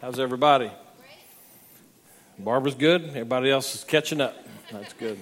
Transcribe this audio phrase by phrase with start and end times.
[0.00, 0.70] How's everybody?
[2.38, 3.02] Barbara's good.
[3.02, 4.36] Everybody else is catching up.
[4.70, 5.18] That's good.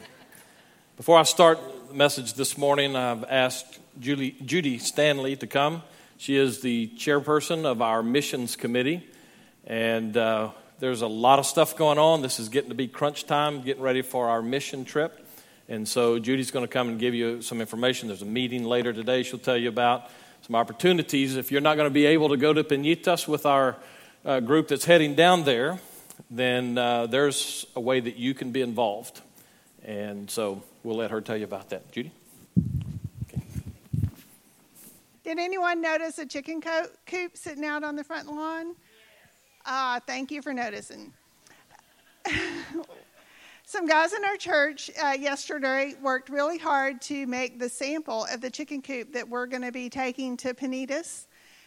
[0.98, 5.82] Before I start the message this morning, I've asked Julie, Judy Stanley to come.
[6.18, 9.08] She is the chairperson of our missions committee.
[9.66, 12.20] And uh, there's a lot of stuff going on.
[12.20, 15.26] This is getting to be crunch time, getting ready for our mission trip.
[15.70, 18.08] And so Judy's going to come and give you some information.
[18.08, 20.10] There's a meeting later today she'll tell you about
[20.42, 21.36] some opportunities.
[21.36, 23.76] If you're not going to be able to go to Peñitas with our
[24.26, 25.78] uh, group that's heading down there,
[26.30, 29.20] then uh, there's a way that you can be involved.
[29.84, 31.90] And so we'll let her tell you about that.
[31.92, 32.10] Judy?
[33.24, 33.40] Okay.
[35.22, 38.74] Did anyone notice a chicken coop sitting out on the front lawn?
[39.64, 41.12] Ah, thank you for noticing.
[43.64, 48.40] Some guys in our church uh, yesterday worked really hard to make the sample of
[48.40, 51.26] the chicken coop that we're going to be taking to Peñitas.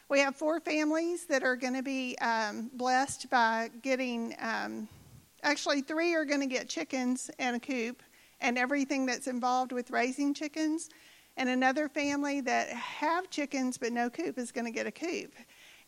[0.09, 4.87] We have four families that are going to be um, blessed by getting, um,
[5.43, 8.01] actually, three are going to get chickens and a coop
[8.41, 10.89] and everything that's involved with raising chickens.
[11.37, 15.31] And another family that have chickens but no coop is going to get a coop.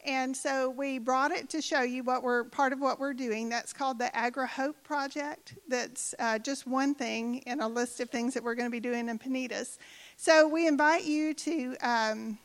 [0.05, 3.49] And so we brought it to show you what we're part of what we're doing.
[3.49, 5.55] That's called the Agri Hope Project.
[5.67, 8.79] That's uh, just one thing in a list of things that we're going to be
[8.79, 9.79] doing in Peñitas.
[10.15, 12.37] So we invite you to um,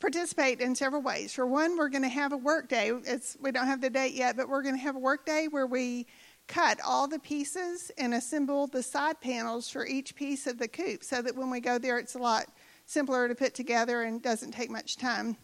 [0.00, 1.32] participate in several ways.
[1.32, 2.90] For one, we're going to have a work day.
[3.04, 5.46] It's, we don't have the date yet, but we're going to have a work day
[5.48, 6.06] where we
[6.48, 11.04] cut all the pieces and assemble the side panels for each piece of the coop
[11.04, 12.46] so that when we go there, it's a lot
[12.86, 15.36] simpler to put together and doesn't take much time.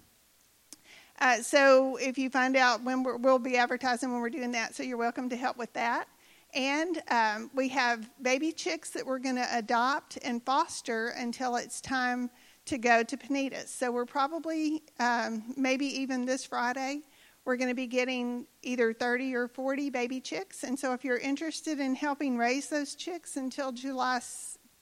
[1.21, 4.75] Uh, so if you find out when we will be advertising when we're doing that,
[4.75, 6.09] so you're welcome to help with that.
[6.55, 11.81] And um, we have baby chicks that we're going to adopt and foster until it's
[11.81, 12.31] time
[12.67, 13.69] to go to Peñitas.
[13.69, 17.03] So we're probably, um, maybe even this Friday,
[17.45, 20.65] we're going to be getting either 30 or 40 baby chicks.
[20.65, 24.21] And so if you're interested in helping raise those chicks until July,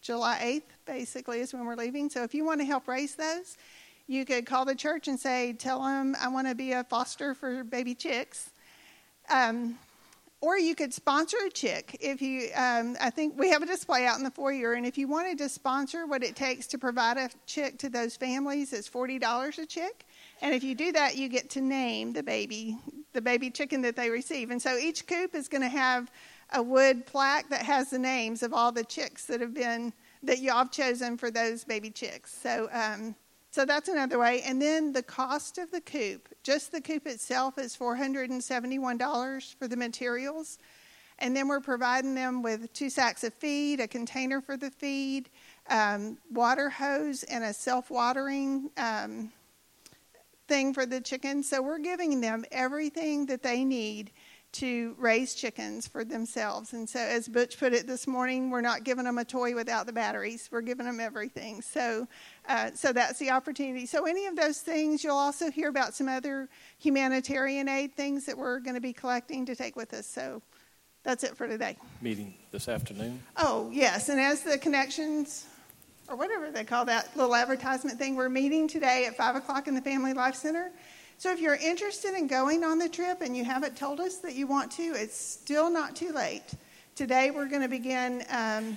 [0.01, 2.09] July 8th, basically, is when we're leaving.
[2.09, 3.59] So if you want to help raise those,
[4.07, 7.35] you could call the church and say, Tell them I want to be a foster
[7.35, 8.51] for baby chicks.
[9.31, 9.79] Um,
[10.45, 14.07] or you could sponsor a chick if you um, i think we have a display
[14.07, 17.17] out in the foyer and if you wanted to sponsor what it takes to provide
[17.17, 20.07] a chick to those families it's $40 a chick.
[20.43, 22.77] And if you do that you get to name the baby
[23.13, 24.51] the baby chicken that they receive.
[24.51, 26.11] And so each coop is going to have
[26.53, 30.41] a wood plaque that has the names of all the chicks that have been that
[30.41, 32.35] y'all have chosen for those baby chicks.
[32.35, 33.15] So um,
[33.55, 34.43] so that's another way.
[34.43, 39.77] And then the cost of the coop, just the coop itself is $471 for the
[39.77, 40.59] materials.
[41.21, 45.31] And then we're providing them with two sacks of feed, a container for the feed,
[45.71, 49.31] um, water hose, and a self watering um,
[50.49, 51.49] thing for the chickens.
[51.49, 54.11] So we're giving them everything that they need
[54.55, 56.73] to raise chickens for themselves.
[56.73, 59.87] And so, as Butch put it this morning, we're not giving them a toy without
[59.87, 60.49] the batteries.
[60.51, 61.61] We're giving them everything.
[61.61, 62.07] So,
[62.49, 63.87] uh, so that's the opportunity.
[63.87, 66.49] So, any of those things, you'll also hear about some other
[66.79, 70.07] humanitarian aid things that we're going to be collecting to take with us.
[70.07, 70.41] So,
[71.03, 71.77] that's it for today.
[72.01, 73.23] Meeting this afternoon.
[73.37, 75.47] Oh yes, and as the connections.
[76.07, 78.15] Or whatever they call that little advertisement thing.
[78.15, 80.71] We're meeting today at 5 o'clock in the Family Life Center.
[81.19, 84.35] So if you're interested in going on the trip and you haven't told us that
[84.35, 86.45] you want to, it's still not too late.
[86.95, 88.77] Today we're going to begin um,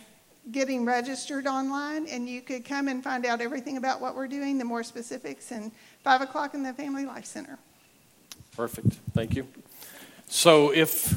[0.51, 4.57] getting registered online, and you could come and find out everything about what we're doing,
[4.57, 5.71] the more specifics, and
[6.03, 7.57] 5 o'clock in the Family Life Center.
[8.55, 8.97] Perfect.
[9.13, 9.47] Thank you.
[10.27, 11.13] So if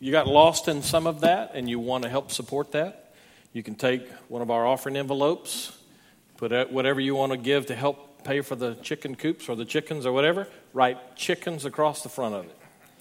[0.00, 3.14] you got lost in some of that and you want to help support that,
[3.52, 5.76] you can take one of our offering envelopes,
[6.36, 9.64] put whatever you want to give to help pay for the chicken coops or the
[9.64, 12.56] chickens or whatever, write chickens across the front of it.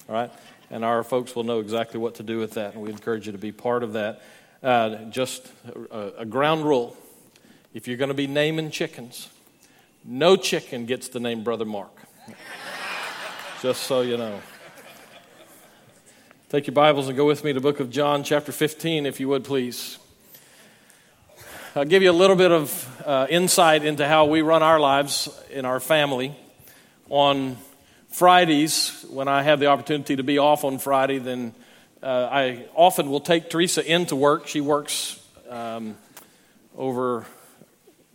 [0.09, 0.31] All right?
[0.69, 3.31] And our folks will know exactly what to do with that, and we encourage you
[3.31, 4.21] to be part of that.
[4.61, 5.47] Uh, just
[5.91, 6.97] a, a ground rule
[7.73, 9.29] if you're going to be naming chickens,
[10.03, 11.91] no chicken gets the name Brother Mark.
[13.61, 14.41] just so you know.
[16.49, 19.19] Take your Bibles and go with me to the book of John, chapter 15, if
[19.19, 19.99] you would, please.
[21.77, 25.29] I'll give you a little bit of uh, insight into how we run our lives
[25.51, 26.35] in our family.
[27.07, 27.55] On
[28.07, 31.53] Fridays, when I have the opportunity to be off on Friday, then
[32.01, 34.47] uh, I often will take Teresa into work.
[34.47, 35.95] She works um,
[36.75, 37.27] over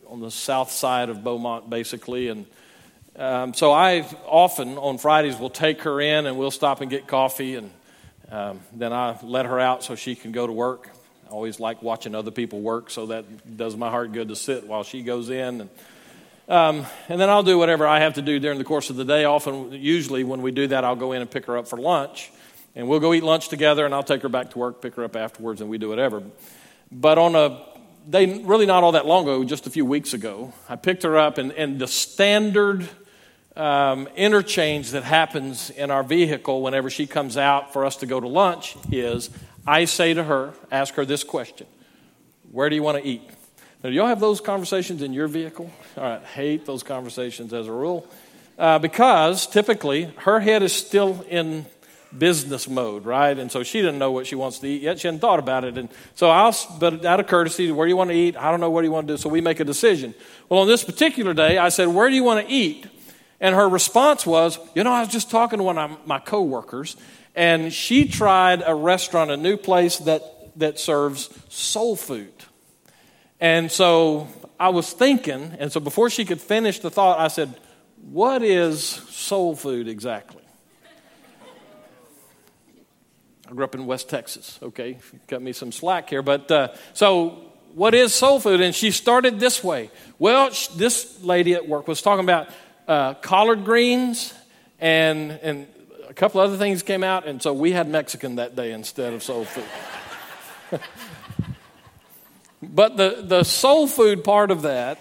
[0.08, 2.46] on the south side of Beaumont, basically, and
[3.14, 7.06] um, so I often on Fridays will take her in and we'll stop and get
[7.06, 7.70] coffee, and
[8.28, 10.90] um, then I let her out so she can go to work
[11.32, 14.84] always like watching other people work, so that does my heart good to sit while
[14.84, 15.62] she goes in.
[15.62, 15.70] And,
[16.48, 19.04] Um, and then I'll do whatever I have to do during the course of the
[19.04, 19.24] day.
[19.24, 22.30] Often, usually, when we do that, I'll go in and pick her up for lunch.
[22.74, 25.04] And we'll go eat lunch together, and I'll take her back to work, pick her
[25.04, 26.22] up afterwards, and we do whatever.
[26.90, 27.60] But on a
[28.10, 31.16] day, really not all that long ago, just a few weeks ago, I picked her
[31.16, 32.88] up, and, and the standard
[33.56, 38.18] um, interchange that happens in our vehicle whenever she comes out for us to go
[38.18, 39.30] to lunch is
[39.66, 41.66] I say to her, ask her this question
[42.50, 43.22] Where do you want to eat?
[43.82, 45.70] Now, do y'all have those conversations in your vehicle?
[45.96, 48.06] All right, hate those conversations as a rule.
[48.58, 51.66] Uh, because typically her head is still in
[52.16, 53.36] business mode, right?
[53.36, 55.00] And so she didn't know what she wants to eat yet.
[55.00, 55.78] She hadn't thought about it.
[55.78, 58.36] And so I'll, but out of courtesy, where do you want to eat?
[58.36, 58.70] I don't know.
[58.70, 59.16] What do you want to do?
[59.16, 60.14] So we make a decision.
[60.48, 62.86] Well, on this particular day, I said, Where do you want to eat?
[63.40, 66.96] And her response was, You know, I was just talking to one of my coworkers,
[67.34, 70.22] and she tried a restaurant, a new place that,
[70.58, 72.32] that serves soul food.
[73.40, 74.28] And so
[74.60, 77.54] I was thinking, and so before she could finish the thought, I said,
[78.10, 80.42] What is soul food exactly?
[83.48, 84.98] I grew up in West Texas, okay?
[85.26, 86.22] Cut me some slack here.
[86.22, 88.60] But uh, so, what is soul food?
[88.60, 89.90] And she started this way.
[90.18, 92.48] Well, this lady at work was talking about
[92.86, 94.32] uh, collard greens
[94.78, 95.66] and, and
[96.12, 99.22] a couple other things came out, and so we had Mexican that day instead of
[99.22, 99.64] soul food.
[102.62, 104.98] but the, the soul food part of that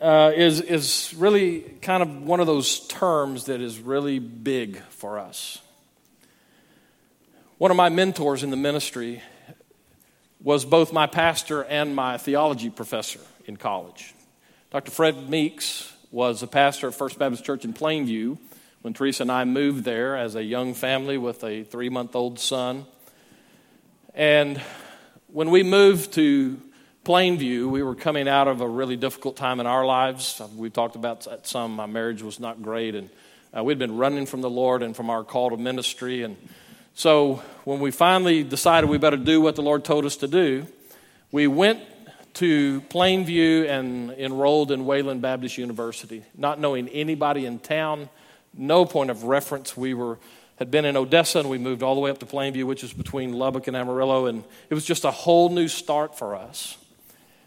[0.00, 5.18] uh, is is really kind of one of those terms that is really big for
[5.18, 5.58] us.
[7.58, 9.20] One of my mentors in the ministry
[10.40, 14.14] was both my pastor and my theology professor in college.
[14.70, 14.92] Dr.
[14.92, 18.38] Fred Meeks was a pastor at First Baptist Church in Plainview
[18.82, 22.38] when Teresa and I moved there as a young family with a three month old
[22.38, 22.84] son.
[24.14, 24.60] And
[25.28, 26.60] when we moved to
[27.04, 30.40] Plainview, we were coming out of a really difficult time in our lives.
[30.56, 31.74] We talked about that some.
[31.74, 33.08] My marriage was not great, and
[33.56, 36.22] uh, we'd been running from the Lord and from our call to ministry.
[36.22, 36.36] And
[36.94, 40.66] so when we finally decided we better do what the Lord told us to do,
[41.30, 41.80] we went
[42.34, 48.08] to Plainview and enrolled in Wayland Baptist University, not knowing anybody in town,
[48.54, 49.76] no point of reference.
[49.76, 50.18] We were
[50.62, 52.92] had been in Odessa and we moved all the way up to Plainview, which is
[52.92, 56.78] between Lubbock and Amarillo, and it was just a whole new start for us.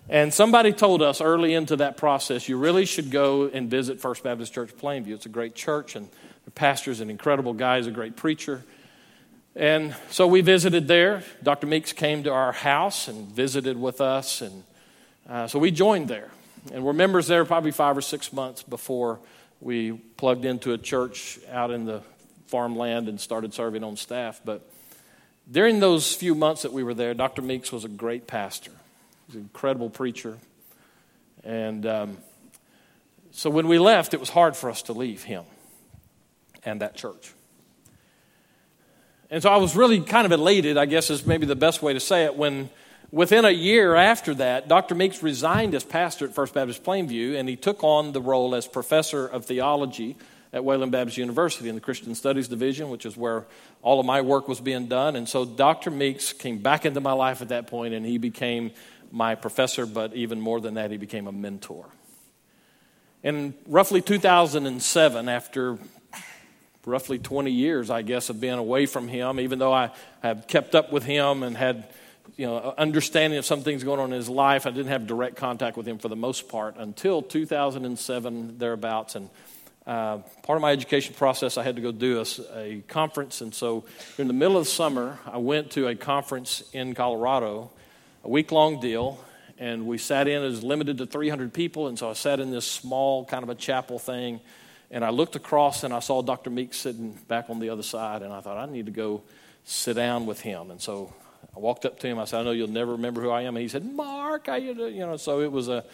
[0.10, 4.24] And somebody told us early into that process, you really should go and visit First
[4.24, 5.14] Baptist Church Plainview.
[5.14, 6.10] It's a great church, and
[6.44, 8.64] the pastor's an incredible guy, he's a great preacher.
[9.56, 11.24] And so we visited there.
[11.42, 11.66] Dr.
[11.66, 14.64] Meeks came to our house and visited with us, and
[15.28, 16.30] uh, so we joined there,
[16.74, 19.20] and we're members there probably five or six months before
[19.62, 22.02] we plugged into a church out in the
[22.48, 24.42] farmland and started serving on staff.
[24.44, 24.70] But
[25.50, 27.42] during those few months that we were there, Dr.
[27.42, 28.72] Meeks was a great pastor.
[29.28, 30.38] He's an incredible preacher.
[31.44, 32.18] And um,
[33.32, 35.44] so when we left, it was hard for us to leave him
[36.64, 37.34] and that church.
[39.30, 41.94] And so I was really kind of elated, I guess is maybe the best way
[41.94, 42.70] to say it, when
[43.16, 44.94] Within a year after that, Dr.
[44.94, 48.68] Meeks resigned as pastor at First Baptist Plainview, and he took on the role as
[48.68, 50.18] professor of theology
[50.52, 53.46] at Wayland Baptist University in the Christian Studies Division, which is where
[53.82, 55.16] all of my work was being done.
[55.16, 55.92] And so Dr.
[55.92, 58.72] Meeks came back into my life at that point, and he became
[59.14, 61.86] my professor, but even more than that, he became a mentor.
[63.24, 65.80] In roughly 2007, after
[66.86, 69.92] roughly 20 years, I guess, of being away from him, even though I
[70.22, 71.88] have kept up with him and had
[72.36, 74.66] you know, understanding of some things going on in his life.
[74.66, 79.16] I didn't have direct contact with him for the most part until 2007, thereabouts.
[79.16, 79.30] And
[79.88, 83.42] uh, part of my education process, I had to go do a, a, conference.
[83.42, 83.86] And so,
[84.18, 87.72] in the middle of the summer, I went to a conference in Colorado,
[88.24, 89.24] a week long deal.
[89.58, 91.88] And we sat in, it was limited to 300 people.
[91.88, 94.42] And so I sat in this small kind of a chapel thing.
[94.92, 96.50] And I looked across and I saw Dr.
[96.50, 98.22] Meek sitting back on the other side.
[98.22, 99.22] And I thought, I need to go
[99.64, 100.72] sit down with him.
[100.72, 101.14] And so
[101.56, 102.20] I walked up to him.
[102.20, 103.56] I said, I know you'll never remember who I am.
[103.56, 104.74] And he said, Mark, how you?
[104.88, 105.86] You know, so it was a,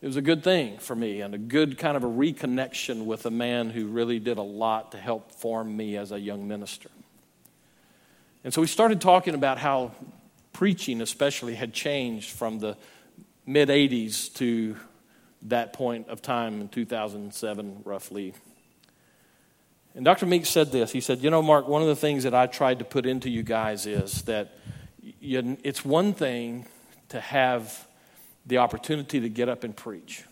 [0.00, 3.26] it was a good thing for me and a good kind of a reconnection with
[3.26, 6.90] a man who really did a lot to help form me as a young minister.
[8.44, 9.92] And so we started talking about how
[10.52, 12.76] preaching, especially, had changed from the
[13.44, 14.76] mid 80s to
[15.42, 18.34] that point of time in 2007, roughly.
[19.94, 20.26] And Dr.
[20.26, 20.92] Meeks said this.
[20.92, 23.28] He said, You know, Mark, one of the things that I tried to put into
[23.28, 24.52] you guys is that
[25.20, 26.66] you, it's one thing
[27.10, 27.86] to have
[28.46, 30.24] the opportunity to get up and preach.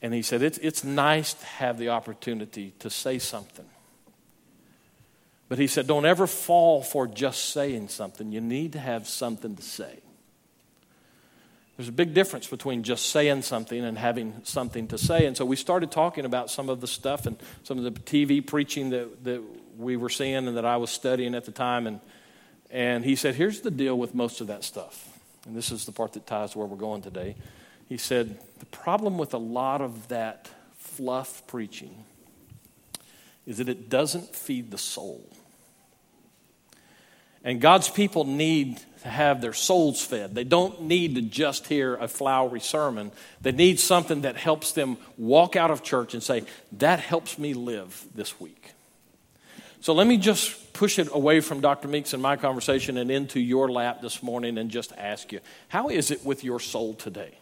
[0.00, 3.64] And he said, it's, it's nice to have the opportunity to say something.
[5.48, 8.32] But he said, don't ever fall for just saying something.
[8.32, 10.00] You need to have something to say.
[11.76, 15.26] There's a big difference between just saying something and having something to say.
[15.26, 18.46] And so we started talking about some of the stuff and some of the TV
[18.46, 19.42] preaching that, that
[19.78, 21.86] we were seeing and that I was studying at the time.
[21.86, 22.00] And,
[22.72, 25.08] and he said, Here's the deal with most of that stuff.
[25.46, 27.36] And this is the part that ties to where we're going today.
[27.88, 30.48] He said, The problem with a lot of that
[30.78, 32.04] fluff preaching
[33.46, 35.28] is that it doesn't feed the soul.
[37.44, 40.34] And God's people need to have their souls fed.
[40.34, 43.10] They don't need to just hear a flowery sermon.
[43.40, 47.52] They need something that helps them walk out of church and say, That helps me
[47.52, 48.70] live this week.
[49.80, 51.88] So let me just push it away from Dr.
[51.88, 55.88] Meeks and my conversation and into your lap this morning and just ask you, How
[55.88, 57.34] is it with your soul today?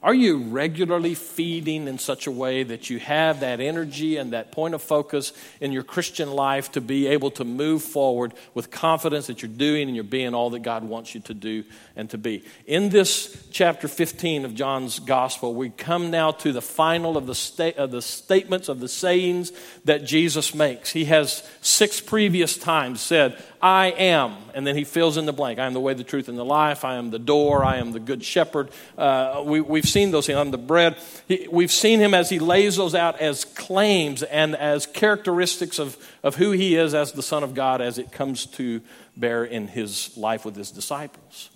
[0.00, 4.52] Are you regularly feeding in such a way that you have that energy and that
[4.52, 9.26] point of focus in your Christian life to be able to move forward with confidence
[9.26, 11.64] that you're doing and you're being all that God wants you to do
[11.96, 12.44] and to be?
[12.66, 17.34] In this chapter 15 of John's Gospel, we come now to the final of the,
[17.34, 19.50] sta- of the statements, of the sayings
[19.84, 20.92] that Jesus makes.
[20.92, 24.36] He has six previous times said, I am.
[24.54, 25.58] And then he fills in the blank.
[25.58, 26.84] I am the way, the truth, and the life.
[26.84, 27.64] I am the door.
[27.64, 28.70] I am the good shepherd.
[28.96, 30.38] Uh, we, we've seen those things.
[30.38, 30.96] I'm the bread.
[31.26, 35.96] He, we've seen him as he lays those out as claims and as characteristics of,
[36.22, 38.80] of who he is as the Son of God as it comes to
[39.16, 41.50] bear in his life with his disciples.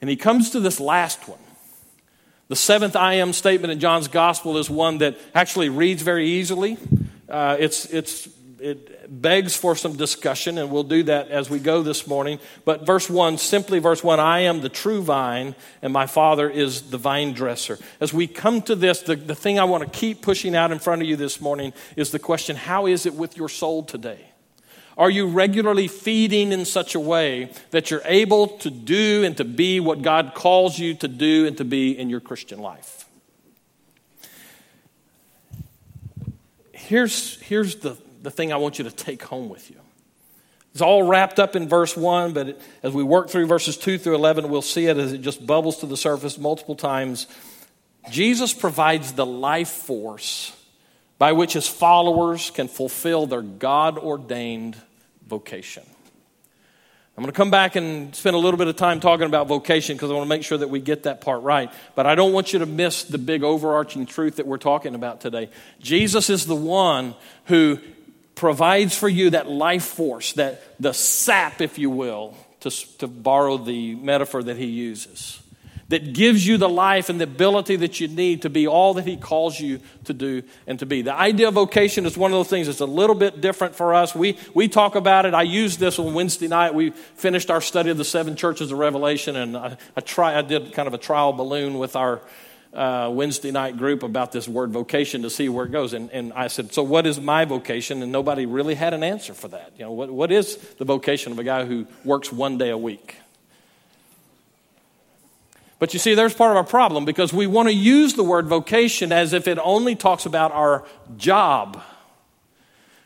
[0.00, 1.38] And he comes to this last one.
[2.48, 6.78] The seventh I am statement in John's gospel is one that actually reads very easily.
[7.28, 8.28] Uh, it's, it's,
[8.60, 12.38] it begs for some discussion, and we'll do that as we go this morning.
[12.64, 16.90] But verse 1, simply verse 1 I am the true vine, and my Father is
[16.90, 17.78] the vine dresser.
[18.00, 20.78] As we come to this, the, the thing I want to keep pushing out in
[20.78, 24.26] front of you this morning is the question How is it with your soul today?
[24.98, 29.44] Are you regularly feeding in such a way that you're able to do and to
[29.44, 33.06] be what God calls you to do and to be in your Christian life?
[36.72, 39.80] Here's, here's the, the thing I want you to take home with you.
[40.72, 43.98] It's all wrapped up in verse 1, but it, as we work through verses 2
[43.98, 47.26] through 11, we'll see it as it just bubbles to the surface multiple times.
[48.10, 50.56] Jesus provides the life force
[51.18, 54.76] by which his followers can fulfill their God ordained
[55.26, 55.82] vocation.
[57.16, 59.94] I'm going to come back and spend a little bit of time talking about vocation
[59.94, 61.70] because I want to make sure that we get that part right.
[61.94, 65.20] But I don't want you to miss the big overarching truth that we're talking about
[65.20, 65.50] today.
[65.80, 67.78] Jesus is the one who
[68.40, 73.58] provides for you that life force, that the sap, if you will, to, to borrow
[73.58, 75.42] the metaphor that he uses,
[75.88, 79.06] that gives you the life and the ability that you need to be all that
[79.06, 81.02] he calls you to do and to be.
[81.02, 83.92] The idea of vocation is one of those things that's a little bit different for
[83.92, 84.14] us.
[84.14, 85.34] We, we talk about it.
[85.34, 86.72] I used this on Wednesday night.
[86.72, 90.40] We finished our study of the seven churches of Revelation, and I, I, try, I
[90.40, 92.22] did kind of a trial balloon with our
[92.72, 95.92] uh, Wednesday night group about this word vocation to see where it goes.
[95.92, 98.02] And, and I said, So, what is my vocation?
[98.02, 99.72] And nobody really had an answer for that.
[99.76, 102.78] You know, what, what is the vocation of a guy who works one day a
[102.78, 103.16] week?
[105.80, 108.46] But you see, there's part of our problem because we want to use the word
[108.46, 110.84] vocation as if it only talks about our
[111.16, 111.82] job.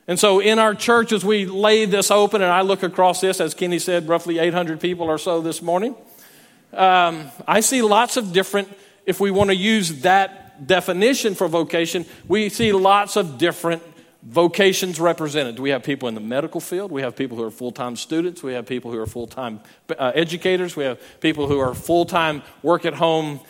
[0.09, 3.41] And so in our church, as we lay this open, and I look across this,
[3.41, 5.95] as Kenny said, roughly 800 people or so this morning,
[6.75, 8.69] um, I see lots of different
[9.07, 13.83] if we want to use that definition for vocation, we see lots of different
[14.23, 15.59] vocations represented.
[15.59, 18.43] We have people in the medical field, we have people who are full time students,
[18.43, 22.07] we have people who are full time uh, educators, we have people who are full
[22.07, 23.41] time work at home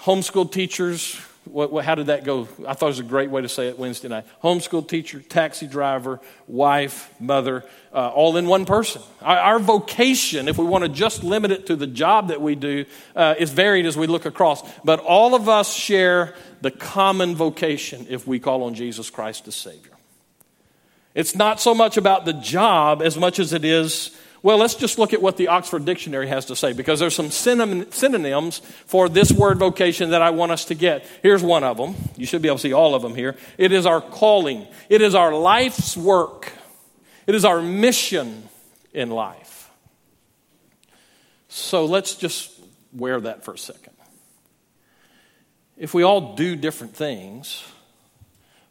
[0.00, 2.48] homeschool teachers, what, what, how did that go?
[2.66, 4.26] I thought it was a great way to say it Wednesday night.
[4.42, 9.02] Homeschool teacher, taxi driver, wife, mother, uh, all in one person.
[9.22, 12.54] Our, our, vocation, if we want to just limit it to the job that we
[12.54, 12.84] do,
[13.14, 14.62] uh, is varied as we look across.
[14.84, 19.54] But all of us share the common vocation if we call on Jesus Christ as
[19.54, 19.92] Savior.
[21.14, 24.98] It's not so much about the job as much as it is well, let's just
[24.98, 29.32] look at what the Oxford Dictionary has to say because there's some synonyms for this
[29.32, 31.06] word vocation that I want us to get.
[31.22, 31.94] Here's one of them.
[32.16, 33.36] You should be able to see all of them here.
[33.58, 36.52] It is our calling, it is our life's work,
[37.26, 38.48] it is our mission
[38.92, 39.70] in life.
[41.48, 42.52] So let's just
[42.92, 43.94] wear that for a second.
[45.76, 47.62] If we all do different things,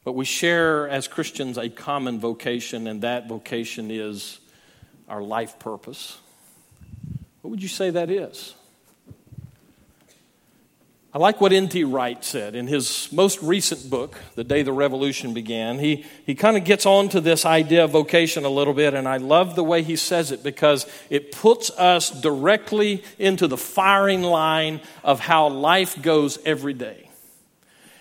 [0.04, 4.40] but we share as Christians a common vocation, and that vocation is
[5.08, 6.18] our life purpose,
[7.42, 8.56] what would you say that is?
[11.16, 11.86] I like what N.T.
[11.86, 15.80] Wright said in his most recent book, The Day the Revolution Began.
[15.80, 19.08] He, he kind of gets on to this idea of vocation a little bit, and
[19.08, 24.24] I love the way he says it because it puts us directly into the firing
[24.24, 27.05] line of how life goes every day.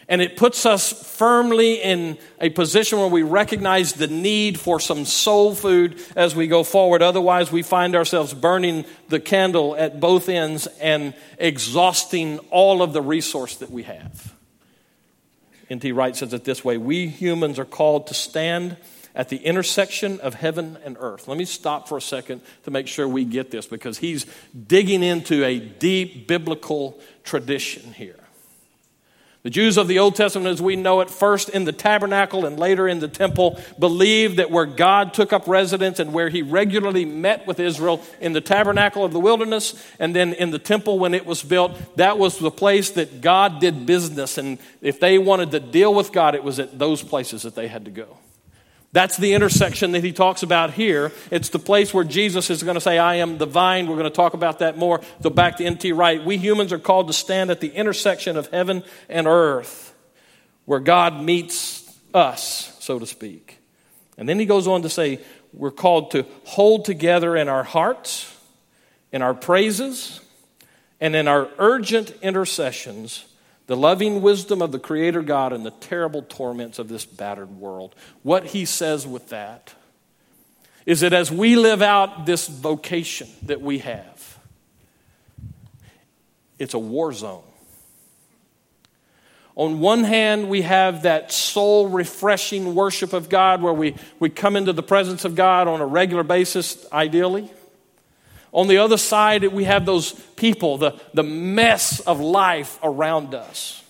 [0.08, 5.04] And it puts us firmly in a position where we recognize the need for some
[5.04, 7.02] soul food as we go forward.
[7.02, 13.02] Otherwise, we find ourselves burning the candle at both ends and exhausting all of the
[13.02, 14.34] resource that we have.
[15.70, 15.92] N.T.
[15.92, 18.76] Wright says it this way We humans are called to stand
[19.14, 21.28] at the intersection of heaven and earth.
[21.28, 24.26] Let me stop for a second to make sure we get this because he's
[24.66, 28.24] digging into a deep biblical tradition here.
[29.44, 32.58] The Jews of the Old Testament, as we know it, first in the tabernacle and
[32.58, 37.04] later in the temple, believed that where God took up residence and where he regularly
[37.04, 41.12] met with Israel in the tabernacle of the wilderness and then in the temple when
[41.12, 44.38] it was built, that was the place that God did business.
[44.38, 47.68] And if they wanted to deal with God, it was at those places that they
[47.68, 48.16] had to go.
[48.94, 51.10] That's the intersection that he talks about here.
[51.32, 53.88] It's the place where Jesus is going to say, I am the vine.
[53.88, 55.00] We're going to talk about that more.
[55.20, 55.90] Go back to N.T.
[55.90, 56.24] Wright.
[56.24, 59.92] We humans are called to stand at the intersection of heaven and earth,
[60.64, 63.58] where God meets us, so to speak.
[64.16, 65.18] And then he goes on to say,
[65.52, 68.32] we're called to hold together in our hearts,
[69.10, 70.20] in our praises,
[71.00, 73.24] and in our urgent intercessions
[73.66, 77.94] the loving wisdom of the Creator God and the terrible torments of this battered world.
[78.23, 79.75] What he says with that
[80.87, 84.38] is that as we live out this vocation that we have,
[86.59, 87.42] it's a war zone.
[89.56, 94.56] On one hand, we have that soul refreshing worship of God where we, we come
[94.56, 97.50] into the presence of God on a regular basis, ideally.
[98.54, 103.82] On the other side, we have those people, the, the mess of life around us,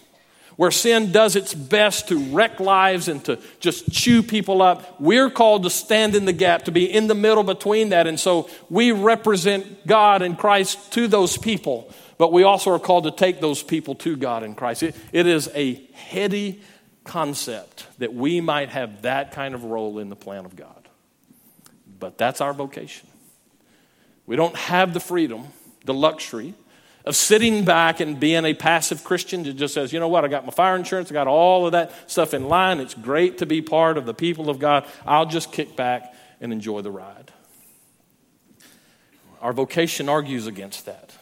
[0.57, 4.99] where sin does its best to wreck lives and to just chew people up.
[4.99, 8.07] We're called to stand in the gap, to be in the middle between that.
[8.07, 13.05] And so we represent God and Christ to those people, but we also are called
[13.05, 14.83] to take those people to God and Christ.
[14.83, 16.63] it, it is a heady
[17.05, 20.89] concept that we might have that kind of role in the plan of God.
[22.01, 23.09] But that's our vocation.
[24.27, 25.49] We don't have the freedom,
[25.85, 26.55] the luxury
[27.05, 30.29] of sitting back and being a passive Christian that just says, you know what, I
[30.29, 32.81] got my fire insurance, I got all of that stuff in line.
[32.81, 34.87] It's great to be part of the people of God.
[35.07, 37.31] I'll just kick back and enjoy the ride.
[39.43, 41.13] Our vocation argues against that.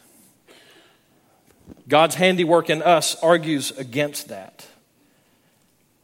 [1.89, 4.65] God's handiwork in us argues against that.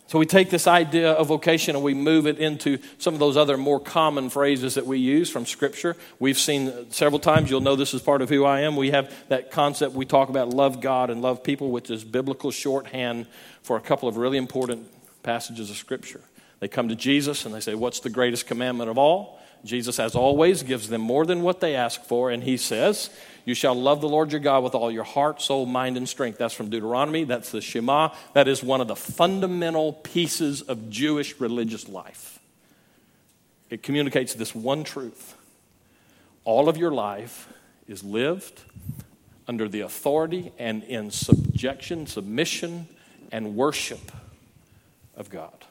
[0.09, 3.37] So we take this idea of vocation and we move it into some of those
[3.37, 5.95] other more common phrases that we use from Scripture.
[6.17, 8.75] We've seen several times, you'll know this is part of who I am.
[8.75, 12.49] We have that concept we talk about love God and love people, which is biblical
[12.49, 13.27] shorthand
[13.61, 14.87] for a couple of really important
[15.21, 16.21] passages of Scripture.
[16.59, 19.39] They come to Jesus and they say, What's the greatest commandment of all?
[19.63, 23.11] Jesus, as always, gives them more than what they ask for, and he says,
[23.49, 26.37] You shall love the Lord your God with all your heart, soul, mind, and strength.
[26.37, 27.23] That's from Deuteronomy.
[27.23, 28.13] That's the Shema.
[28.33, 32.37] That is one of the fundamental pieces of Jewish religious life.
[33.71, 35.35] It communicates this one truth
[36.45, 37.51] all of your life
[37.87, 38.61] is lived
[39.47, 42.87] under the authority and in subjection, submission,
[43.31, 44.11] and worship
[45.17, 45.65] of God.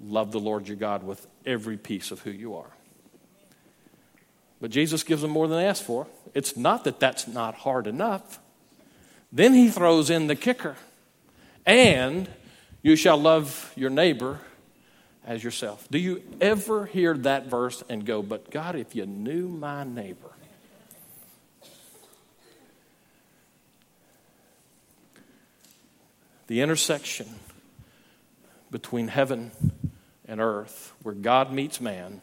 [0.00, 2.70] Love the Lord your God with every piece of who you are.
[4.60, 6.06] But Jesus gives them more than they ask for.
[6.34, 8.38] It's not that that's not hard enough.
[9.32, 10.76] Then he throws in the kicker
[11.64, 12.28] and
[12.82, 14.40] you shall love your neighbor
[15.24, 15.86] as yourself.
[15.90, 20.30] Do you ever hear that verse and go, But God, if you knew my neighbor?
[26.46, 27.28] The intersection
[28.70, 29.52] between heaven
[30.26, 32.22] and earth, where God meets man,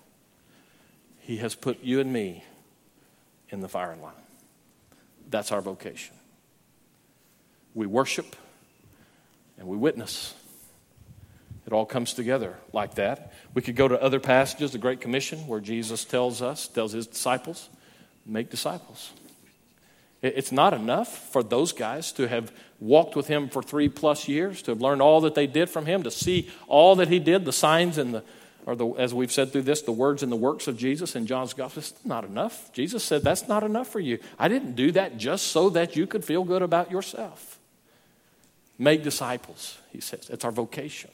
[1.28, 2.46] He has put you and me
[3.50, 4.14] in the firing line.
[5.30, 6.16] That's our vocation.
[7.76, 8.38] We worship
[9.58, 10.34] and we witness.
[11.66, 13.34] It all comes together like that.
[13.54, 17.08] We could go to other passages, the Great Commission, where Jesus tells us, tells his
[17.08, 17.68] disciples,
[18.26, 19.12] make disciples.
[20.22, 24.62] It's not enough for those guys to have walked with him for three plus years,
[24.62, 27.44] to have learned all that they did from him, to see all that he did,
[27.44, 28.24] the signs and the,
[28.68, 31.26] or the, as we've said through this, the words and the works of Jesus in
[31.26, 31.80] John's gospel.
[31.80, 32.70] It's not enough.
[32.74, 34.20] Jesus said, That's not enough for you.
[34.38, 37.60] I didn't do that just so that you could feel good about yourself.
[38.78, 40.30] Make disciples, he says.
[40.30, 41.10] It's our vocation.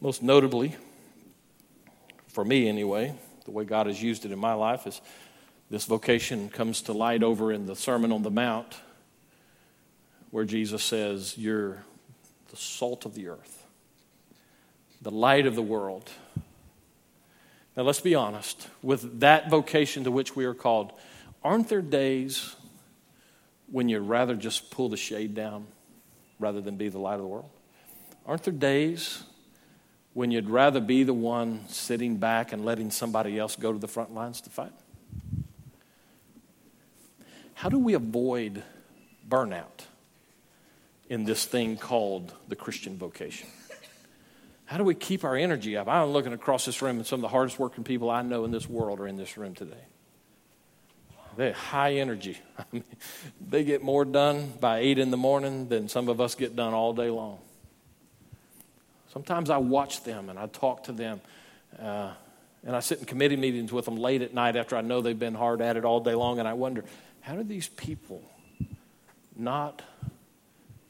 [0.00, 0.76] Most notably,
[2.28, 5.00] for me anyway, the way God has used it in my life is
[5.70, 8.76] This vocation comes to light over in the Sermon on the Mount,
[10.30, 11.82] where Jesus says, You're
[12.52, 13.66] the salt of the earth,
[15.02, 16.10] the light of the world.
[17.76, 18.68] Now, let's be honest.
[18.82, 20.92] With that vocation to which we are called,
[21.44, 22.56] aren't there days
[23.70, 25.66] when you'd rather just pull the shade down
[26.40, 27.50] rather than be the light of the world?
[28.26, 29.22] Aren't there days
[30.12, 33.88] when you'd rather be the one sitting back and letting somebody else go to the
[33.88, 34.72] front lines to fight?
[37.54, 38.62] How do we avoid
[39.28, 39.84] burnout
[41.08, 43.48] in this thing called the Christian vocation?
[44.68, 45.88] How do we keep our energy up?
[45.88, 48.50] I'm looking across this room, and some of the hardest working people I know in
[48.50, 49.80] this world are in this room today.
[51.38, 52.36] They're high energy.
[52.58, 52.84] I mean,
[53.40, 56.74] they get more done by 8 in the morning than some of us get done
[56.74, 57.38] all day long.
[59.10, 61.22] Sometimes I watch them and I talk to them.
[61.80, 62.12] Uh,
[62.66, 65.18] and I sit in committee meetings with them late at night after I know they've
[65.18, 66.84] been hard at it all day long, and I wonder,
[67.22, 68.22] how do these people
[69.34, 69.80] not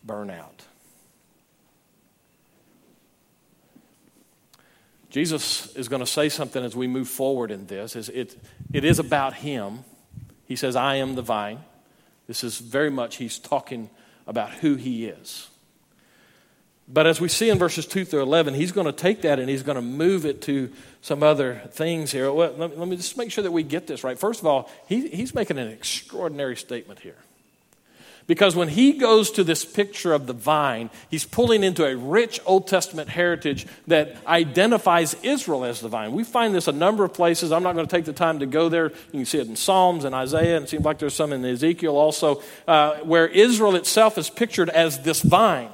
[0.02, 0.64] burn out?
[5.10, 7.96] Jesus is going to say something as we move forward in this.
[7.96, 8.36] Is it,
[8.72, 9.84] it is about him.
[10.44, 11.60] He says, I am the vine.
[12.26, 13.88] This is very much, he's talking
[14.26, 15.48] about who he is.
[16.90, 19.48] But as we see in verses 2 through 11, he's going to take that and
[19.48, 22.32] he's going to move it to some other things here.
[22.32, 24.18] Well, let, me, let me just make sure that we get this right.
[24.18, 27.16] First of all, he, he's making an extraordinary statement here.
[28.28, 32.38] Because when he goes to this picture of the vine, he's pulling into a rich
[32.44, 36.12] Old Testament heritage that identifies Israel as the vine.
[36.12, 37.50] We find this a number of places.
[37.50, 38.90] I'm not going to take the time to go there.
[38.90, 41.42] You can see it in Psalms and Isaiah, and it seems like there's some in
[41.42, 45.70] Ezekiel also, uh, where Israel itself is pictured as this vine.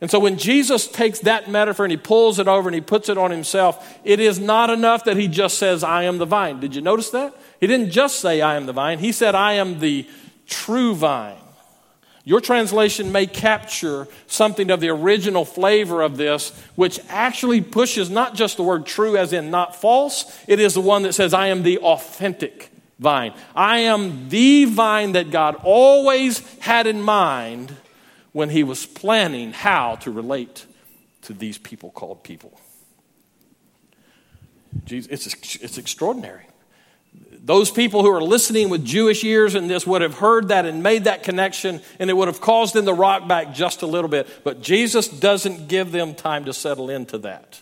[0.00, 3.08] And so when Jesus takes that metaphor and he pulls it over and he puts
[3.08, 6.58] it on himself, it is not enough that he just says, I am the vine.
[6.58, 7.34] Did you notice that?
[7.60, 8.98] He didn't just say, I am the vine.
[8.98, 10.06] He said, I am the
[10.46, 11.36] true vine.
[12.24, 18.34] Your translation may capture something of the original flavor of this, which actually pushes not
[18.34, 21.48] just the word true as in not false, it is the one that says, I
[21.48, 23.32] am the authentic vine.
[23.54, 27.76] I am the vine that God always had in mind
[28.32, 30.66] when he was planning how to relate
[31.22, 32.60] to these people called people.
[34.84, 36.46] Jesus, it's, it's extraordinary.
[37.46, 40.82] Those people who are listening with Jewish ears and this would have heard that and
[40.82, 44.10] made that connection, and it would have caused them to rock back just a little
[44.10, 44.26] bit.
[44.42, 47.60] But Jesus doesn't give them time to settle into that.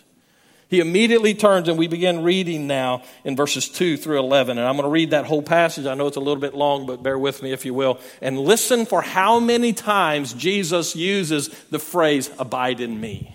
[0.67, 4.57] He immediately turns, and we begin reading now in verses 2 through 11.
[4.57, 5.85] And I'm going to read that whole passage.
[5.85, 7.99] I know it's a little bit long, but bear with me if you will.
[8.21, 13.34] And listen for how many times Jesus uses the phrase, abide in me.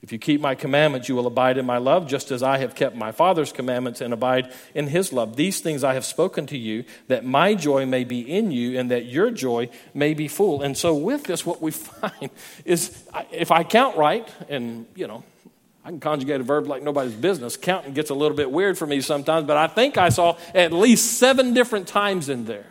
[0.00, 2.76] If you keep my commandments, you will abide in my love, just as I have
[2.76, 5.34] kept my Father's commandments and abide in his love.
[5.34, 8.92] These things I have spoken to you, that my joy may be in you and
[8.92, 10.62] that your joy may be full.
[10.62, 12.30] And so, with this, what we find
[12.64, 15.24] is if I count right, and you know,
[15.84, 18.86] I can conjugate a verb like nobody's business, counting gets a little bit weird for
[18.86, 22.66] me sometimes, but I think I saw at least seven different times in there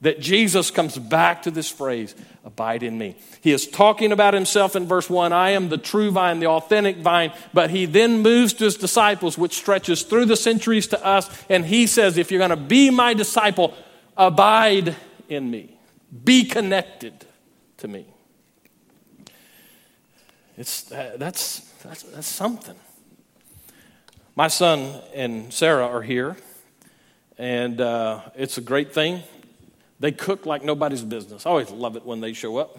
[0.00, 3.16] that Jesus comes back to this phrase, abide in me.
[3.40, 6.98] He is talking about himself in verse 1 I am the true vine, the authentic
[6.98, 7.32] vine.
[7.52, 11.30] But he then moves to his disciples, which stretches through the centuries to us.
[11.48, 13.74] And he says, If you're going to be my disciple,
[14.16, 14.94] abide
[15.28, 15.78] in me,
[16.24, 17.24] be connected
[17.78, 18.06] to me.
[20.56, 22.76] It's, that's, that's, that's something.
[24.36, 26.36] My son and Sarah are here,
[27.38, 29.22] and uh, it's a great thing.
[30.04, 31.46] They cook like nobody's business.
[31.46, 32.78] I always love it when they show up.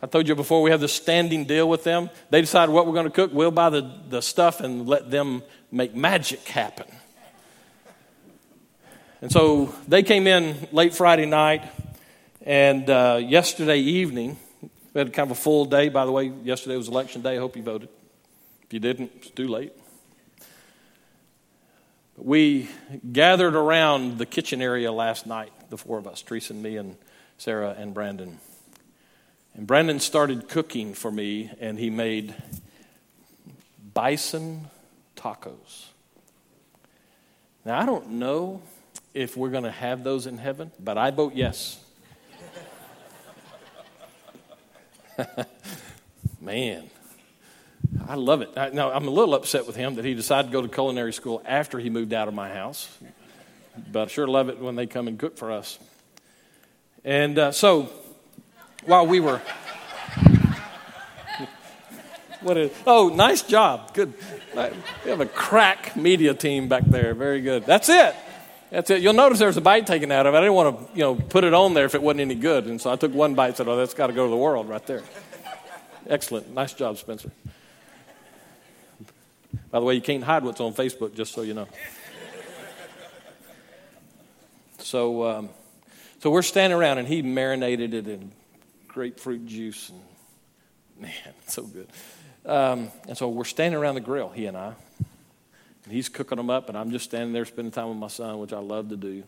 [0.00, 2.10] I told you before we have this standing deal with them.
[2.30, 3.32] They decide what we're going to cook.
[3.32, 6.86] We'll buy the, the stuff and let them make magic happen.
[9.20, 11.64] And so they came in late Friday night,
[12.46, 14.36] And uh, yesterday evening,
[14.92, 15.88] we had kind of a full day.
[15.88, 17.36] By the way, yesterday was election day.
[17.36, 17.88] I hope you voted.
[18.64, 19.72] If you didn't, it's too late.
[22.18, 22.68] We
[23.10, 26.96] gathered around the kitchen area last night, the four of us, Teresa and me and
[27.38, 28.38] Sarah and Brandon.
[29.54, 32.34] And Brandon started cooking for me, and he made
[33.92, 34.68] bison
[35.16, 35.86] tacos.
[37.64, 38.62] Now, I don't know
[39.14, 41.80] if we're going to have those in heaven, but I vote yes.
[46.40, 46.90] Man,
[48.08, 48.50] I love it.
[48.56, 51.12] I, now, I'm a little upset with him that he decided to go to culinary
[51.12, 52.88] school after he moved out of my house,
[53.92, 55.78] but I sure love it when they come and cook for us.
[57.04, 57.90] And uh, so,
[58.86, 59.40] while we were.
[62.40, 63.92] what is, oh, nice job.
[63.94, 64.14] Good.
[64.54, 67.14] We have a crack media team back there.
[67.14, 67.66] Very good.
[67.66, 68.14] That's it.
[68.70, 69.02] That's it.
[69.02, 70.38] You'll notice there's a bite taken out of it.
[70.38, 72.66] I didn't want to, you know, put it on there if it wasn't any good.
[72.66, 74.36] And so I took one bite and said, oh, that's got to go to the
[74.36, 75.02] world right there.
[76.08, 76.52] Excellent.
[76.52, 77.30] Nice job, Spencer.
[79.70, 81.68] By the way, you can't hide what's on Facebook, just so you know.
[84.84, 85.48] So, um,
[86.20, 88.32] so we're standing around, and he marinated it in
[88.86, 90.00] grapefruit juice, and
[91.00, 91.12] man,
[91.46, 91.88] so good.
[92.44, 94.74] Um, and so we're standing around the grill, he and I,
[95.84, 98.38] and he's cooking them up, and I'm just standing there spending time with my son,
[98.38, 99.22] which I love to do.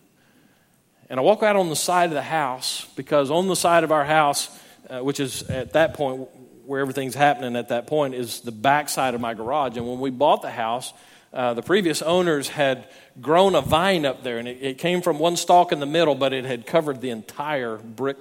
[1.09, 3.91] And I walk out on the side of the house because on the side of
[3.91, 4.55] our house,
[4.91, 6.29] uh, which is at that point
[6.67, 9.75] where everything's happening at that point, is the back side of my garage.
[9.75, 10.93] And when we bought the house,
[11.33, 12.87] uh, the previous owners had
[13.21, 16.15] grown a vine up there, and it, it came from one stalk in the middle,
[16.15, 18.17] but it had covered the entire brick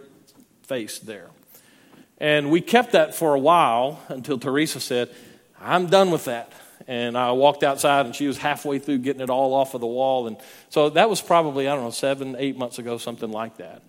[0.63, 1.31] face there.
[2.19, 5.15] And we kept that for a while until Teresa said,
[5.61, 6.53] I'm done with that
[6.87, 9.87] and I walked outside, and she was halfway through getting it all off of the
[9.87, 10.27] wall.
[10.27, 10.37] And
[10.69, 13.83] so that was probably, I don't know, seven, eight months ago, something like that.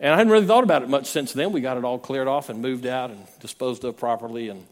[0.00, 1.52] And I hadn't really thought about it much since then.
[1.52, 4.48] We got it all cleared off and moved out and disposed of properly.
[4.48, 4.66] And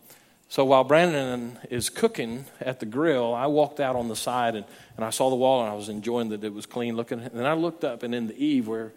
[0.53, 4.67] so while Brandon is cooking at the grill, I walked out on the side and,
[4.97, 7.21] and I saw the wall and I was enjoying that it was clean looking.
[7.21, 8.93] And then I looked up, and in the eave where,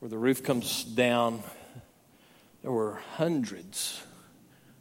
[0.00, 1.44] where the roof comes down,
[2.62, 4.02] there were hundreds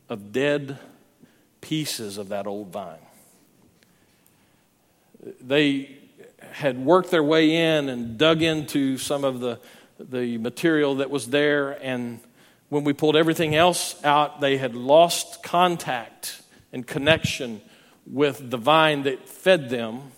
[0.10, 0.80] of dead
[1.62, 2.98] pieces of that old vine
[5.42, 5.98] they
[6.52, 9.60] had worked their way in and dug into some of the,
[10.00, 11.72] the material that was there.
[11.84, 12.20] And
[12.70, 16.42] when we pulled everything else out, they had lost contact
[16.74, 17.62] and connection
[18.06, 20.12] with the vine that fed them.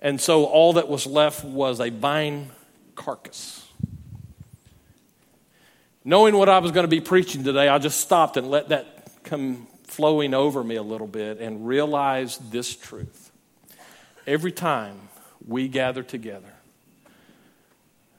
[0.00, 2.50] And so all that was left was a vine
[2.94, 3.66] carcass.
[6.04, 9.24] Knowing what I was going to be preaching today, I just stopped and let that
[9.24, 13.28] come flowing over me a little bit and realized this truth
[14.28, 15.08] every time
[15.46, 16.52] we gather together,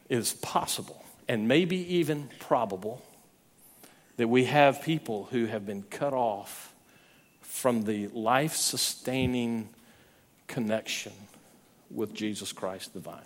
[0.09, 3.05] it is possible and maybe even probable
[4.19, 6.73] that we have people who have been cut off
[7.39, 9.69] from the life sustaining
[10.45, 11.13] connection
[11.89, 13.21] with Jesus Christ the vine.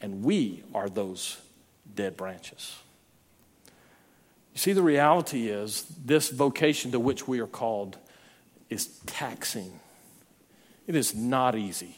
[0.00, 1.38] And we are those
[1.92, 2.76] dead branches.
[4.54, 7.98] You see, the reality is this vocation to which we are called
[8.70, 9.80] is taxing
[10.86, 11.96] it is not easy.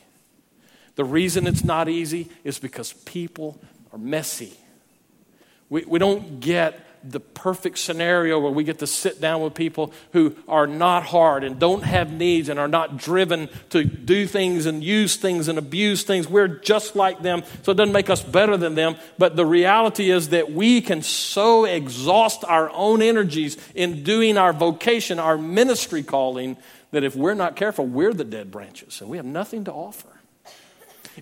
[0.94, 3.60] The reason it's not easy is because people
[3.92, 4.54] are messy.
[5.68, 9.92] We, we don't get the perfect scenario where we get to sit down with people
[10.12, 14.66] who are not hard and don't have needs and are not driven to do things
[14.66, 16.28] and use things and abuse things.
[16.28, 18.96] We're just like them, so it doesn't make us better than them.
[19.18, 24.52] But the reality is that we can so exhaust our own energies in doing our
[24.52, 26.56] vocation, our ministry calling,
[26.90, 30.08] that if we're not careful, we're the dead branches and we have nothing to offer.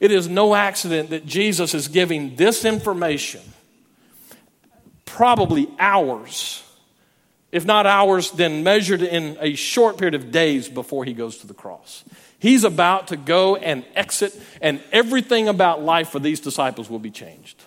[0.01, 3.40] It is no accident that Jesus is giving this information,
[5.07, 6.62] probably hours,
[7.51, 11.47] if not hours, then measured in a short period of days before he goes to
[11.47, 12.05] the cross.
[12.38, 17.11] He's about to go and exit, and everything about life for these disciples will be
[17.11, 17.62] changed.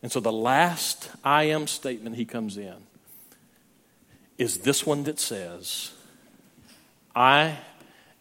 [0.00, 2.76] And so the last I am statement he comes in
[4.36, 5.90] is this one that says,
[7.16, 7.58] I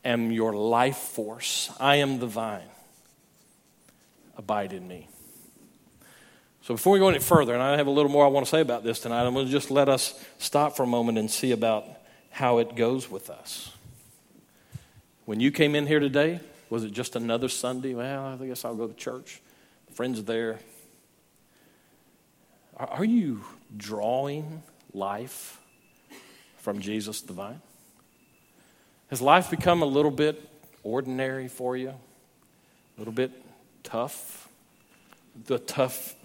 [0.04, 1.70] am your life force.
[1.80, 2.62] I am the vine.
[4.36, 5.08] Abide in me.
[6.68, 8.50] So before we go any further, and I have a little more I want to
[8.50, 11.32] say about this tonight, I'm going to just let us stop for a moment and
[11.32, 11.86] see about
[12.30, 13.72] how it goes with us.
[15.24, 17.94] When you came in here today, was it just another Sunday?
[17.94, 19.42] Well, I guess I'll go to church.
[19.94, 20.60] Friends are there.
[22.76, 23.46] Are you
[23.78, 24.62] drawing
[24.94, 25.62] life
[26.58, 27.62] from Jesus the vine?
[29.10, 30.50] Has life become a little bit
[30.84, 31.92] ordinary for you?
[31.92, 33.32] A little bit
[33.84, 34.50] tough?
[35.46, 36.17] The tough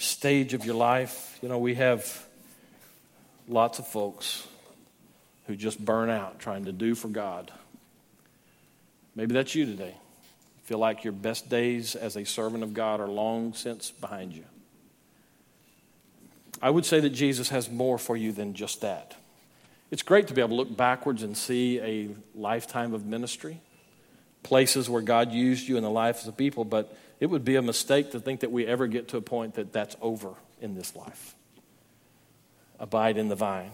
[0.00, 1.38] stage of your life.
[1.42, 2.26] You know, we have
[3.48, 4.46] lots of folks
[5.46, 7.50] who just burn out trying to do for God.
[9.14, 9.94] Maybe that's you today.
[10.64, 14.44] Feel like your best days as a servant of God are long since behind you.
[16.62, 19.16] I would say that Jesus has more for you than just that.
[19.90, 23.60] It's great to be able to look backwards and see a lifetime of ministry,
[24.42, 27.62] places where God used you in the lives of people, but it would be a
[27.62, 30.96] mistake to think that we ever get to a point that that's over in this
[30.96, 31.34] life.
[32.78, 33.72] Abide in the vine.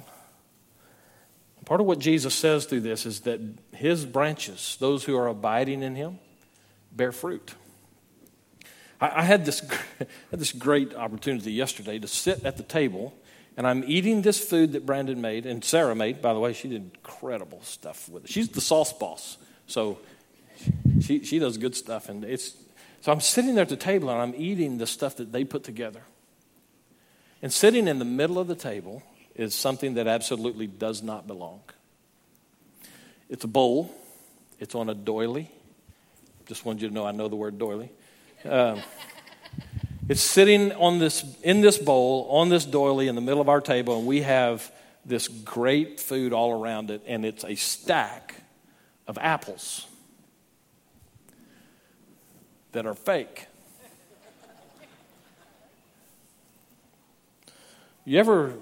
[1.65, 3.41] Part of what Jesus says through this is that
[3.73, 6.19] his branches, those who are abiding in him,
[6.93, 7.55] bear fruit.
[9.01, 9.61] I, I had, this,
[9.99, 13.15] had this great opportunity yesterday to sit at the table,
[13.57, 16.53] and I'm eating this food that Brandon made, and Sarah made, by the way.
[16.53, 18.31] She did incredible stuff with it.
[18.31, 19.99] She's the sauce boss, so
[21.01, 22.09] she, she does good stuff.
[22.09, 22.55] And it's,
[23.07, 25.63] so I'm sitting there at the table, and I'm eating the stuff that they put
[25.63, 26.01] together.
[27.41, 29.01] And sitting in the middle of the table
[29.37, 31.61] is something that absolutely does not belong.
[33.31, 33.95] It's a bowl,
[34.59, 35.53] it's on a doily.
[36.47, 37.93] Just wanted you to know I know the word doily.
[38.45, 38.83] Um,
[40.09, 43.61] it's sitting on this, in this bowl, on this doily in the middle of our
[43.61, 44.69] table, and we have
[45.05, 48.35] this great food all around it, and it's a stack
[49.07, 49.87] of apples
[52.73, 53.47] that are fake.
[58.05, 58.55] You ever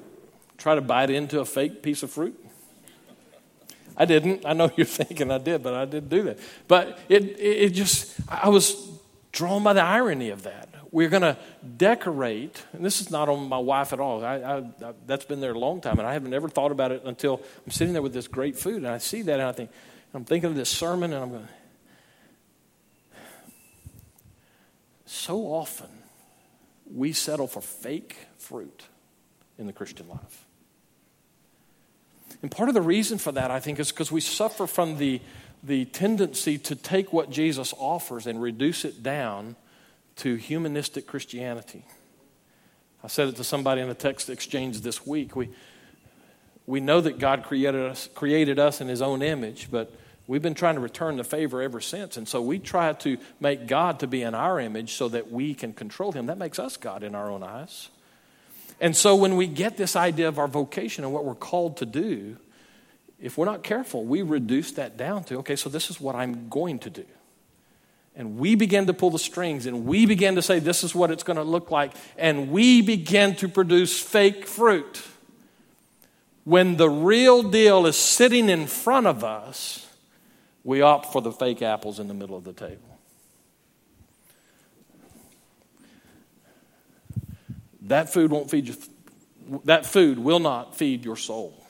[0.57, 2.43] try to bite into a fake piece of fruit?
[3.97, 4.45] I didn't.
[4.45, 6.39] I know you're thinking I did, but I didn't do that.
[6.67, 8.91] But it, it, just, I was
[9.33, 10.69] drawn by the irony of that.
[10.91, 11.37] We're going to
[11.77, 14.25] decorate, and this is not on my wife at all.
[14.25, 16.93] I, I, I, that's been there a long time, and I haven't ever thought about
[16.93, 19.51] it until I'm sitting there with this great food, and I see that, and I
[19.51, 19.71] think,
[20.15, 21.49] I'm thinking of this sermon, and I'm going,
[25.15, 25.89] so often
[26.93, 28.85] we settle for fake fruit
[29.59, 30.45] in the Christian life.
[32.43, 35.21] And part of the reason for that, I think, is because we suffer from the,
[35.63, 39.57] the tendency to take what Jesus offers and reduce it down
[40.17, 41.85] to humanistic Christianity.
[43.03, 45.37] I said it to somebody in a text exchange this week.
[45.37, 45.51] We,
[46.67, 49.93] we know that God created us, created us in His own image, but
[50.27, 52.17] we've been trying to return the favor ever since.
[52.17, 55.55] And so we try to make God to be in our image so that we
[55.55, 56.27] can control Him.
[56.27, 57.89] That makes us God in our own eyes.
[58.81, 61.87] And so when we get this idea of our vocation and what we're called to
[61.87, 62.37] do,
[63.21, 66.49] if we're not careful, we reduce that down to, okay, so this is what I'm
[66.49, 67.07] going to do.
[68.17, 71.11] And we begin to pull the strings and we begin to say, this is what
[71.11, 71.93] it's going to look like.
[72.17, 75.03] And we begin to produce fake fruit.
[76.45, 79.87] When the real deal is sitting in front of us,
[80.65, 82.99] we opt for the fake apples in the middle of the table.
[87.83, 88.77] That food won't feed you,
[89.65, 91.61] that food will not feed your soul.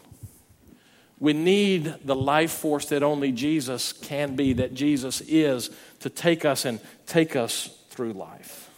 [1.19, 6.45] We need the life force that only Jesus can be, that Jesus is, to take
[6.45, 8.71] us and take us through life.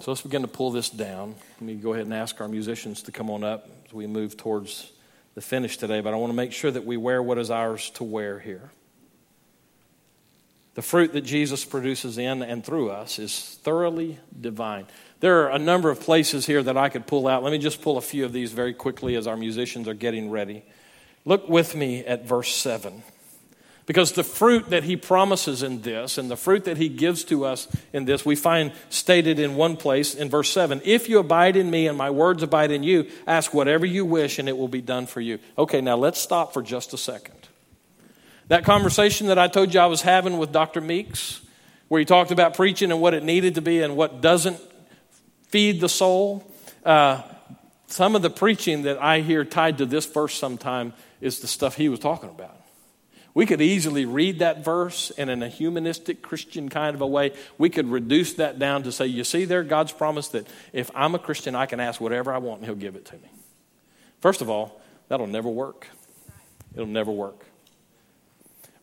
[0.00, 1.34] So let's begin to pull this down.
[1.54, 4.36] Let me go ahead and ask our musicians to come on up as we move
[4.36, 4.92] towards
[5.34, 7.90] the finish today, but I want to make sure that we wear what is ours
[7.90, 8.70] to wear here.
[10.74, 14.86] The fruit that Jesus produces in and through us is thoroughly divine.
[15.20, 17.44] There are a number of places here that I could pull out.
[17.44, 20.30] Let me just pull a few of these very quickly as our musicians are getting
[20.30, 20.64] ready.
[21.24, 23.04] Look with me at verse 7.
[23.86, 27.44] Because the fruit that he promises in this and the fruit that he gives to
[27.44, 31.56] us in this, we find stated in one place in verse 7 If you abide
[31.56, 34.68] in me and my words abide in you, ask whatever you wish and it will
[34.68, 35.38] be done for you.
[35.58, 37.36] Okay, now let's stop for just a second.
[38.48, 40.80] That conversation that I told you I was having with Dr.
[40.80, 41.40] Meeks,
[41.88, 44.60] where he talked about preaching and what it needed to be and what doesn't
[45.48, 46.50] feed the soul.
[46.84, 47.22] Uh,
[47.86, 51.76] some of the preaching that I hear tied to this verse sometime is the stuff
[51.76, 52.53] he was talking about.
[53.34, 57.32] We could easily read that verse and in a humanistic Christian kind of a way,
[57.58, 61.16] we could reduce that down to say, you see there, God's promise that if I'm
[61.16, 63.28] a Christian, I can ask whatever I want and he'll give it to me.
[64.20, 65.88] First of all, that'll never work.
[66.74, 67.44] It'll never work.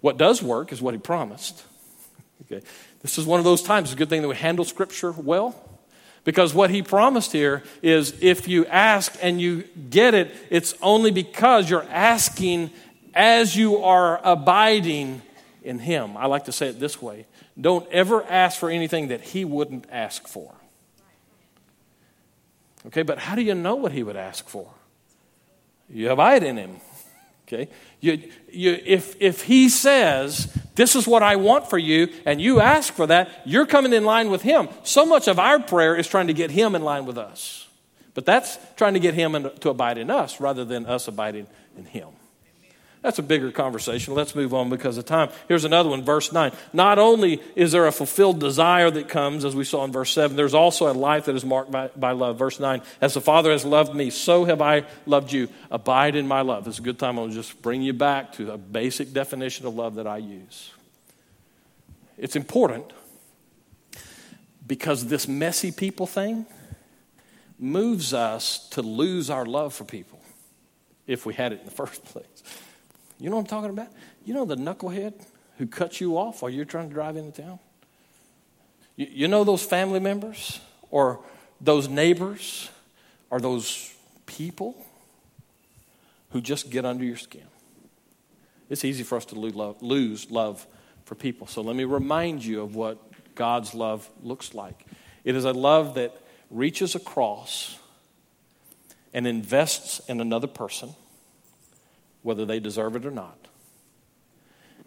[0.02, 1.64] What does work is what he promised.
[2.52, 2.66] Okay.
[3.02, 3.90] This is one of those times.
[3.90, 5.56] It's a good thing that we handle Scripture well.
[6.24, 11.12] Because what he promised here is if you ask and you get it, it's only
[11.12, 12.72] because you're asking
[13.14, 15.22] as you are abiding
[15.64, 16.18] in him.
[16.18, 17.26] I like to say it this way
[17.60, 20.54] don't ever ask for anything that he wouldn't ask for.
[22.88, 24.68] Okay, but how do you know what he would ask for?
[25.90, 26.78] You abide in him.
[27.48, 27.70] Okay?
[28.00, 32.62] You, you, if, if he says, This is what I want for you, and you
[32.62, 33.30] ask for that.
[33.46, 34.70] You're coming in line with Him.
[34.84, 37.68] So much of our prayer is trying to get Him in line with us.
[38.14, 41.48] But that's trying to get Him to abide in us rather than us abiding
[41.78, 42.08] in Him.
[43.02, 44.14] That's a bigger conversation.
[44.14, 45.30] Let's move on because of time.
[45.48, 46.52] Here's another one, verse 9.
[46.72, 50.38] Not only is there a fulfilled desire that comes, as we saw in verse 7,
[50.38, 52.38] there's also a life that is marked by, by love.
[52.38, 55.50] Verse 9, as the Father has loved me, so have I loved you.
[55.72, 56.68] Abide in my love.
[56.68, 57.18] It's a good time.
[57.18, 60.72] I'll just bring you back to a basic definition of love that I use.
[62.20, 62.94] It's important
[64.68, 66.46] because this messy people thing
[67.58, 70.22] moves us to lose our love for people
[71.08, 72.44] if we had it in the first place.
[73.22, 73.90] You know what I'm talking about?
[74.26, 75.14] You know the knucklehead
[75.60, 77.60] who cuts you off while you're trying to drive into town?
[78.96, 80.60] You, you know those family members
[80.90, 81.20] or
[81.62, 82.72] those neighbors
[83.30, 83.94] or those
[84.26, 84.76] people
[86.32, 87.46] who just get under your skin?
[88.72, 90.66] It's easy for us to lose love, lose love
[91.06, 91.46] for people.
[91.46, 92.98] So let me remind you of what
[93.36, 94.84] God's love looks like.
[95.24, 96.20] It is a love that
[96.50, 97.78] reaches across
[99.14, 100.96] and invests in another person
[102.24, 103.48] whether they deserve it or not,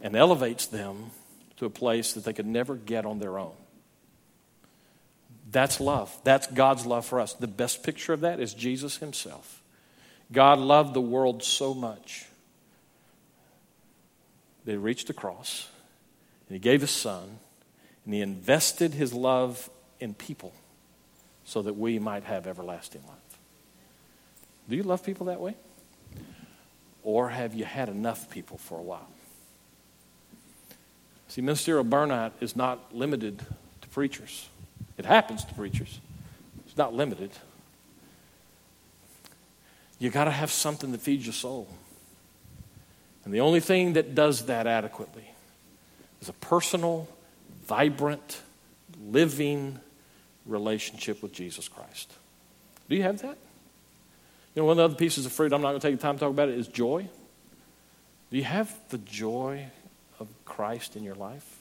[0.01, 1.11] and elevates them
[1.57, 3.55] to a place that they could never get on their own.
[5.51, 6.16] That's love.
[6.24, 7.32] That's God's love for us.
[7.35, 9.62] The best picture of that is Jesus Himself.
[10.32, 12.26] God loved the world so much
[14.64, 15.68] that He reached across
[16.49, 17.39] and He gave His Son
[18.05, 19.70] and He invested His love
[20.01, 20.53] in people
[21.45, 23.39] so that we might have everlasting life.
[24.68, 25.55] Do you love people that way?
[27.05, 29.09] Or have you had enough people for a while?
[31.29, 33.45] See, ministerial burnout is not limited
[33.83, 34.49] to preachers.
[34.97, 36.01] It happens to preachers,
[36.67, 37.31] it's not limited.
[39.99, 41.69] You got to have something that feeds your soul.
[43.25, 45.31] And the only thing that does that adequately
[46.21, 47.09] is a personal,
[47.67, 48.43] vibrant,
[49.07, 49.79] living
[50.47, 52.13] relationship with Jesus Christ.
[52.89, 53.39] Do you have that?
[54.55, 56.03] You know, one of the other pieces of fruit, I'm not going to take the
[56.03, 57.09] time to talk about it, is joy.
[58.31, 59.67] Do you have the joy
[60.21, 61.59] of Christ in your life?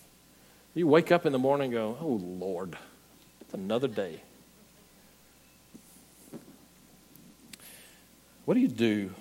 [0.76, 2.78] You wake up in the morning and go, Oh, Lord,
[3.42, 4.22] it's another day.
[8.46, 9.12] What do you do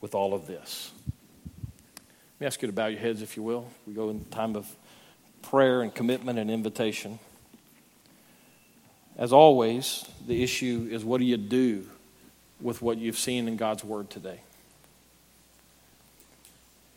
[0.00, 0.90] with all of this?
[1.06, 3.66] Let me ask you to bow your heads, if you will.
[3.86, 4.66] We go in time of
[5.42, 7.18] prayer and commitment and invitation.
[9.16, 11.86] As always, the issue is what do you do
[12.60, 14.40] with what you've seen in God's Word today.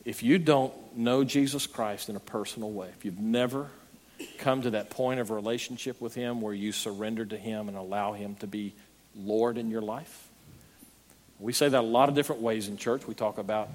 [0.05, 3.67] If you don't know Jesus Christ in a personal way, if you've never
[4.37, 8.13] come to that point of relationship with Him where you surrender to Him and allow
[8.13, 8.73] Him to be
[9.15, 10.27] Lord in your life,
[11.39, 13.07] we say that a lot of different ways in church.
[13.07, 13.69] We talk about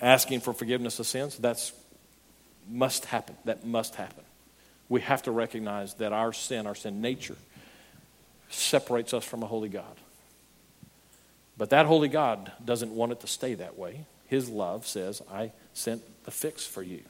[0.00, 1.36] asking for forgiveness of sins.
[1.36, 1.72] That's
[2.68, 3.36] must happen.
[3.44, 4.24] That must happen.
[4.88, 7.36] We have to recognize that our sin, our sin nature,
[8.50, 9.96] separates us from a holy God.
[11.56, 14.04] But that holy God doesn't want it to stay that way.
[14.26, 17.02] His love says, I sent the fix for you.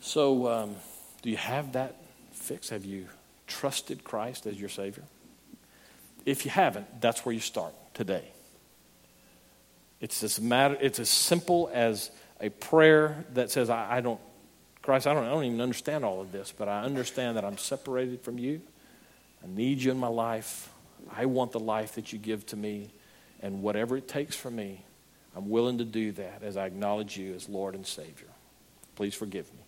[0.00, 0.76] So, um,
[1.22, 1.96] do you have that
[2.32, 2.68] fix?
[2.68, 3.08] Have you
[3.46, 5.02] trusted Christ as your Savior?
[6.24, 8.24] If you haven't, that's where you start today.
[10.00, 12.10] It's as, matter, it's as simple as
[12.40, 14.20] a prayer that says, I, I don't
[14.86, 17.58] Christ, I don't, I don't even understand all of this, but I understand that I'm
[17.58, 18.60] separated from you.
[19.42, 20.70] I need you in my life.
[21.12, 22.90] I want the life that you give to me.
[23.42, 24.84] And whatever it takes for me,
[25.34, 28.28] I'm willing to do that as I acknowledge you as Lord and Savior.
[28.94, 29.60] Please forgive me.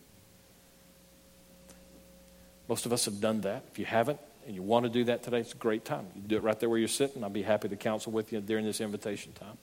[2.68, 3.64] Most of us have done that.
[3.72, 6.06] If you haven't and you want to do that today, it's a great time.
[6.14, 7.24] You do it right there where you're sitting.
[7.24, 9.58] I'll be happy to counsel with you during this invitation time.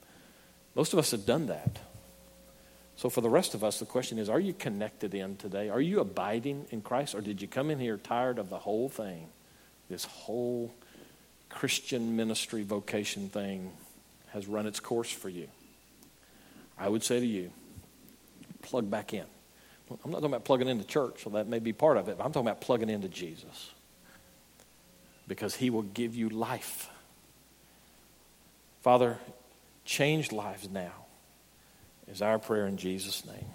[0.76, 1.80] Most of us have done that.
[2.98, 5.70] So, for the rest of us, the question is are you connected in today?
[5.70, 7.14] Are you abiding in Christ?
[7.14, 9.28] Or did you come in here tired of the whole thing?
[9.90, 10.74] This whole
[11.50, 13.72] Christian ministry vocation thing
[14.30, 15.48] has run its course for you.
[16.78, 17.52] I would say to you,
[18.62, 19.26] plug back in.
[20.04, 22.26] I'm not talking about plugging into church, so that may be part of it, but
[22.26, 23.72] I'm talking about plugging into Jesus.
[25.28, 26.90] Because he will give you life.
[28.82, 29.20] Father,
[29.86, 31.05] change lives now
[32.08, 33.46] is our prayer in Jesus' name.